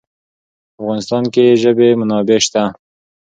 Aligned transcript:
په 0.73 0.77
افغانستان 0.83 1.23
کې 1.33 1.43
د 1.49 1.59
ژبې 1.61 1.89
منابع 1.99 2.39
شته. 2.45 2.63